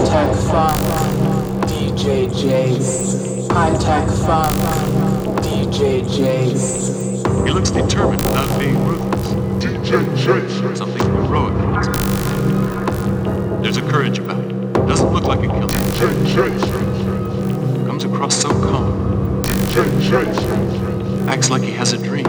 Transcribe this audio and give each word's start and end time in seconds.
High-tech 0.00 0.34
funk, 0.50 0.80
DJ 1.68 2.26
Jace. 2.30 3.52
High-tech 3.52 4.08
funk, 4.08 4.56
DJ 5.44 6.00
Jace. 6.02 7.44
He 7.46 7.52
looks 7.52 7.70
determined 7.70 8.22
without 8.22 8.58
being 8.58 8.82
ruthless. 8.82 9.28
DJ 9.62 10.02
Jace. 10.16 10.74
Something 10.74 11.04
heroic 11.04 11.52
about 11.52 11.86
him. 11.86 13.62
There's 13.62 13.76
a 13.76 13.82
courage 13.82 14.18
about 14.18 14.42
him. 14.42 14.72
Doesn't 14.72 15.12
look 15.12 15.24
like 15.24 15.40
a 15.40 15.48
killer. 15.48 15.68
DJ 15.68 16.08
Jace. 16.32 17.86
Comes 17.86 18.04
across 18.04 18.34
so 18.34 18.48
calm. 18.48 19.42
DJ 19.42 19.84
Jace. 20.00 21.28
Acts 21.28 21.50
like 21.50 21.60
he 21.60 21.72
has 21.72 21.92
a 21.92 21.98
dream. 21.98 22.24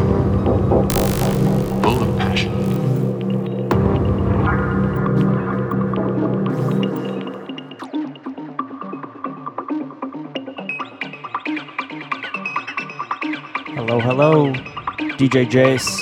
DJ 15.22 15.46
Jace, 15.46 16.00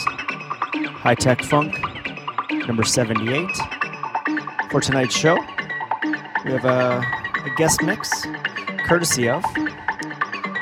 High 0.92 1.14
Tech 1.14 1.44
Funk, 1.44 1.76
number 2.70 2.84
78. 2.84 3.50
For 4.72 4.80
tonight's 4.80 5.14
show, 5.14 5.36
we 6.46 6.52
have 6.54 6.64
a, 6.64 7.04
a 7.44 7.54
guest 7.58 7.84
mix 7.84 8.26
courtesy 8.86 9.28
of 9.28 9.44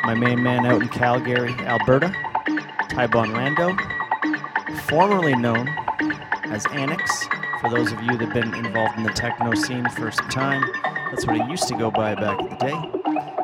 my 0.05 0.15
main 0.15 0.41
man 0.41 0.65
out 0.65 0.81
in 0.81 0.89
Calgary, 0.89 1.53
Alberta, 1.67 2.09
Ty 2.89 3.05
Bonlando, 3.05 3.77
formerly 4.89 5.35
known 5.35 5.67
as 6.45 6.65
Annex. 6.71 7.27
For 7.61 7.69
those 7.69 7.91
of 7.91 8.01
you 8.01 8.17
that 8.17 8.21
have 8.21 8.33
been 8.33 8.55
involved 8.55 8.97
in 8.97 9.03
the 9.03 9.13
techno 9.13 9.53
scene 9.53 9.87
for 9.89 10.09
some 10.09 10.29
time, 10.29 10.63
that's 11.11 11.27
what 11.27 11.35
he 11.35 11.43
used 11.43 11.67
to 11.67 11.77
go 11.77 11.91
by 11.91 12.15
back 12.15 12.39
in 12.39 12.49
the 12.49 12.55
day. 12.55 12.73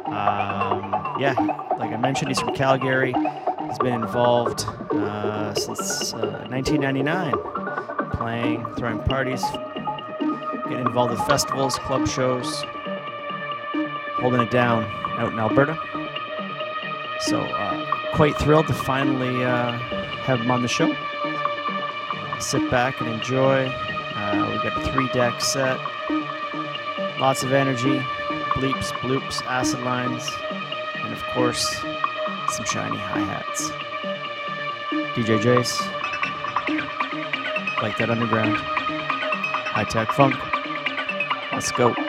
Um, 0.08 1.18
yeah, 1.20 1.36
like 1.78 1.92
I 1.92 1.98
mentioned, 1.98 2.30
he's 2.30 2.40
from 2.40 2.56
Calgary. 2.56 3.14
He's 3.68 3.78
been 3.78 3.94
involved 3.94 4.66
uh, 5.54 5.76
since 5.76 6.14
uh, 6.14 6.46
1999, 6.50 7.34
playing, 8.12 8.66
throwing 8.76 9.00
parties, 9.00 9.44
getting 10.70 10.86
involved 10.86 11.12
with 11.12 11.22
festivals, 11.22 11.76
club 11.80 12.08
shows, 12.08 12.64
holding 14.16 14.42
it 14.42 14.52
down 14.52 14.84
out 15.20 15.32
in 15.32 15.40
Alberta. 15.40 15.78
So, 17.22 17.40
uh, 17.42 18.12
quite 18.14 18.36
thrilled 18.38 18.68
to 18.68 18.74
finally 18.74 19.44
uh, 19.44 19.72
have 19.72 20.42
him 20.42 20.52
on 20.52 20.62
the 20.62 20.68
show. 20.68 20.94
Sit 22.40 22.70
back 22.70 23.00
and 23.00 23.10
enjoy. 23.10 23.68
Uh, 23.68 24.50
we 24.52 24.70
got 24.70 24.78
a 24.78 24.92
three 24.92 25.08
deck 25.10 25.40
set, 25.42 25.80
lots 27.20 27.44
of 27.44 27.54
energy, 27.54 28.00
bleeps, 28.56 28.92
bloops, 29.02 29.44
acid 29.46 29.82
lines, 29.82 30.30
and 30.96 31.14
of 31.14 31.24
course, 31.34 31.76
some 32.50 32.66
shiny 32.66 32.98
hi 32.98 33.20
hats. 33.20 33.72
DJ 35.16 35.40
Jace, 35.40 35.80
like 37.84 37.96
that 38.00 38.10
underground, 38.10 38.58
high 38.58 39.84
tech 39.84 40.12
funk. 40.12 40.36
Let's 41.52 41.72
go. 41.72 42.03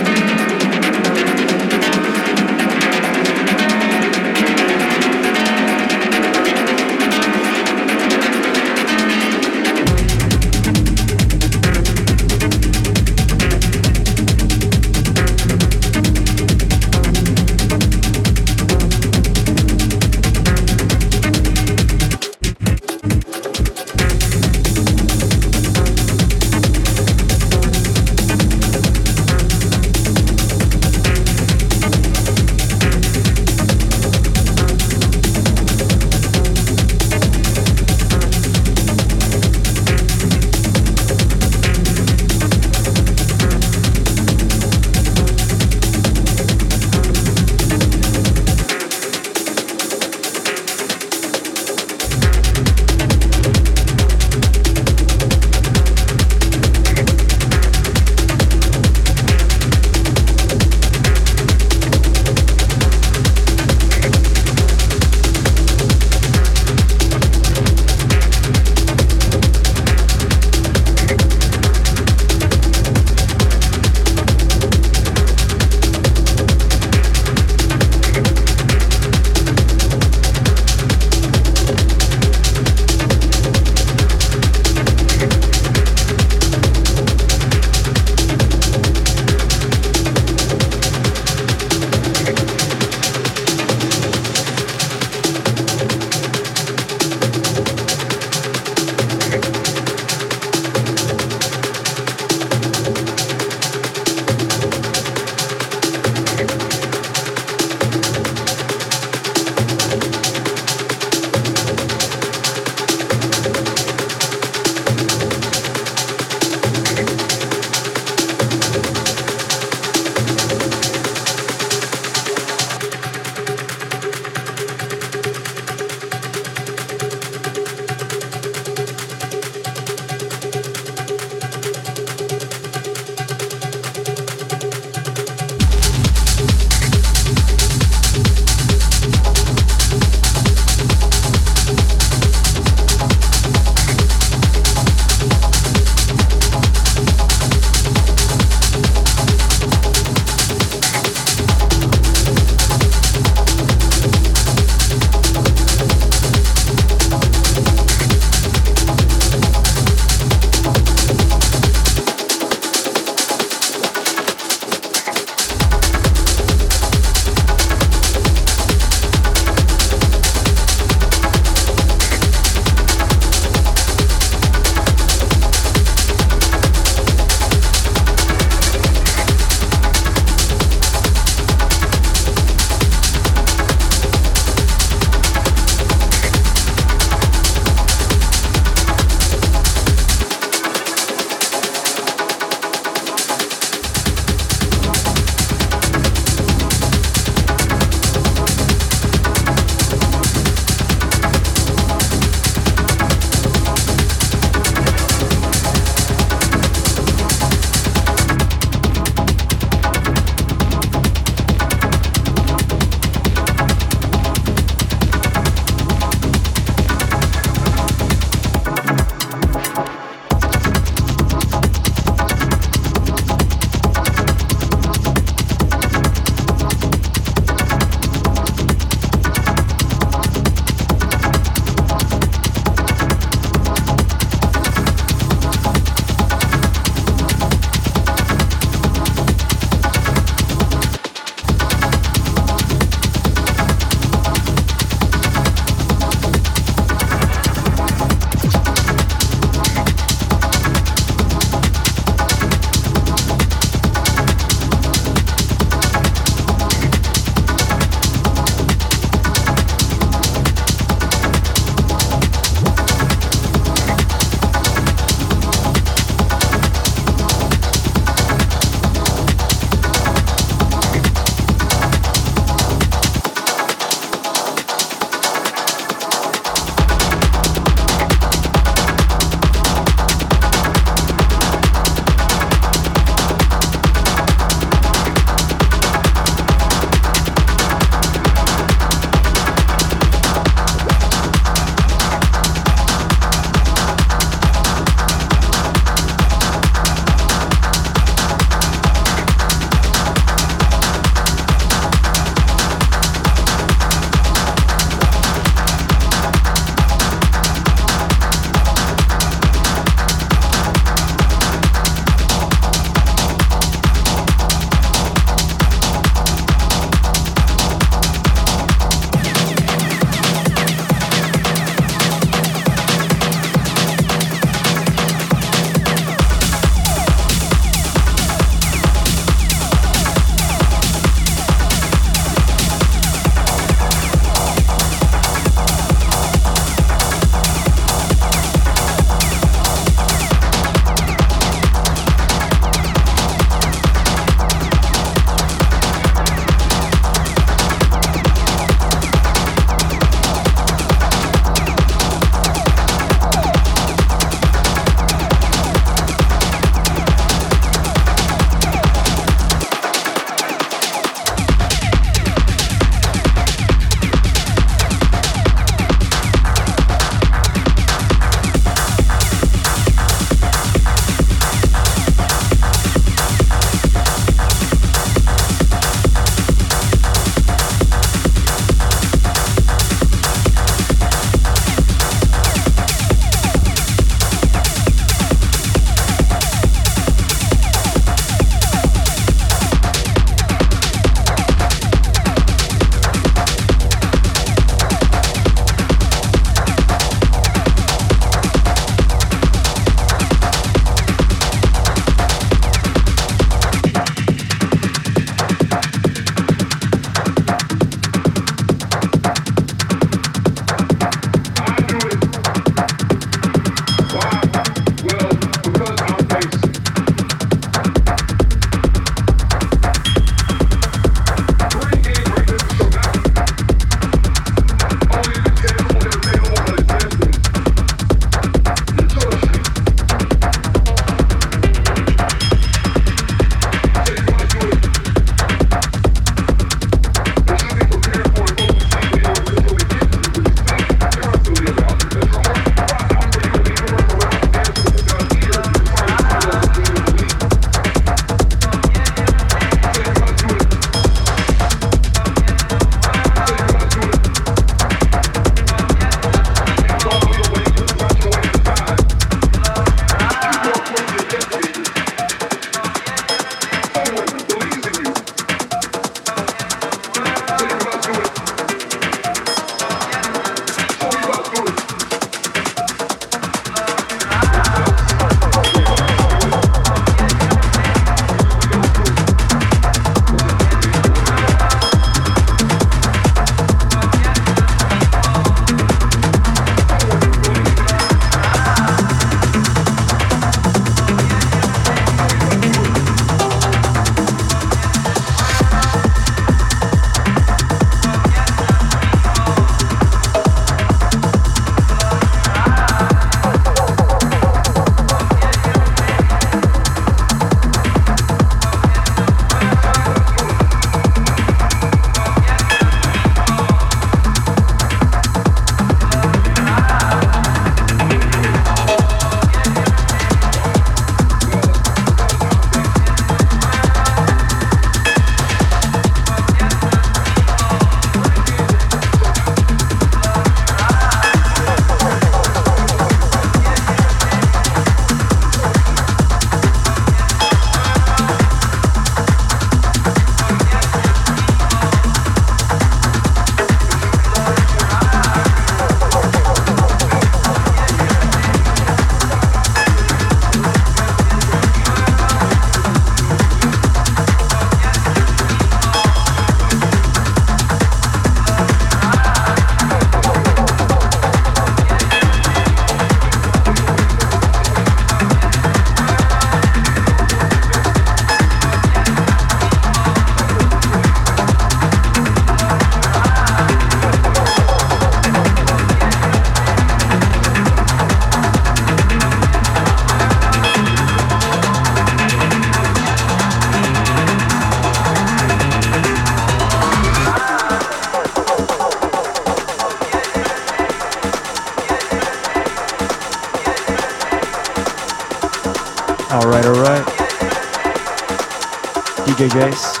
DJ 599.36 599.52
Jace. 599.52 600.00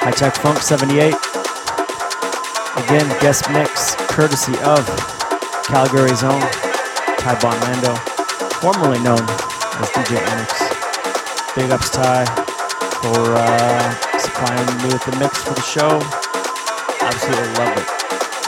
High 0.00 0.16
Tech 0.16 0.32
Funk 0.40 0.56
78. 0.64 1.12
Again, 2.80 3.04
guest 3.20 3.44
mix 3.52 3.92
courtesy 4.08 4.56
of 4.64 4.88
Calgary's 5.68 6.24
own 6.24 6.40
Ty 7.20 7.36
Bonlando, 7.44 7.92
formerly 8.56 9.04
known 9.04 9.20
as 9.20 9.92
DJ 9.92 10.16
Annex. 10.16 10.64
Big 11.52 11.68
ups, 11.68 11.92
Ty, 11.92 12.24
for 13.04 13.36
uh, 13.36 13.92
supplying 14.16 14.64
me 14.80 14.96
with 14.96 15.04
the 15.04 15.20
mix 15.20 15.44
for 15.44 15.52
the 15.52 15.60
show. 15.60 16.00
Absolutely 17.04 17.52
loved 17.60 17.84
it. 17.84 17.88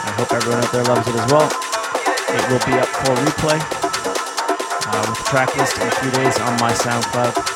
I 0.01 0.09
hope 0.17 0.33
everyone 0.33 0.65
out 0.65 0.71
there 0.73 0.83
loves 0.89 1.05
it 1.05 1.13
as 1.13 1.29
well. 1.29 1.45
It 1.45 2.41
will 2.49 2.65
be 2.65 2.73
up 2.81 2.89
for 2.89 3.13
replay 3.21 3.61
uh, 3.61 5.05
with 5.13 5.21
track 5.29 5.55
list 5.57 5.77
in 5.77 5.85
a 5.85 5.95
few 6.01 6.09
days 6.09 6.41
on 6.41 6.57
my 6.57 6.73
SoundCloud. 6.73 7.52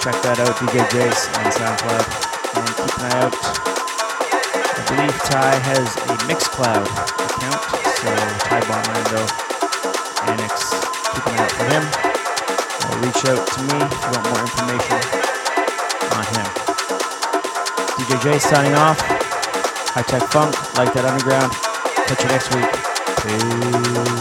Check 0.00 0.16
that 0.24 0.40
out, 0.40 0.56
DJ 0.56 0.80
Jace 0.96 1.28
on 1.36 1.44
SoundCloud, 1.52 2.08
and 2.56 2.64
keep 2.72 2.88
an 2.88 3.04
eye 3.04 3.20
out. 3.20 3.36
I 3.36 4.80
believe 4.88 5.12
Ty 5.28 5.60
has 5.60 5.92
a 6.08 6.16
Mixcloud 6.24 6.88
account, 6.88 7.60
so 8.00 8.08
Ty 8.48 8.64
Bonlando, 8.64 9.28
Annex, 10.24 10.72
keep 11.12 11.20
an 11.28 11.36
eye 11.36 11.44
out 11.44 11.52
for 11.52 11.68
him. 11.68 11.84
Or 12.80 12.96
reach 13.04 13.20
out 13.28 13.44
to 13.44 13.60
me 13.68 13.76
if 13.76 13.92
you 13.92 14.08
want 14.08 14.24
more 14.24 14.40
information 14.40 14.96
on 16.16 16.24
him. 16.32 16.48
DJ 18.00 18.16
Jace 18.24 18.48
signing 18.48 18.72
off. 18.80 18.96
High 19.92 20.00
Tech 20.08 20.24
Funk, 20.32 20.56
like 20.78 20.94
that 20.94 21.04
underground. 21.04 21.52
Catch 22.08 22.24
you 22.24 22.32
next 22.32 22.48
week. 22.56 22.72
Peace. 23.20 24.19